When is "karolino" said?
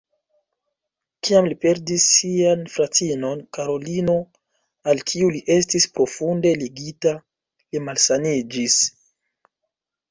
3.59-4.17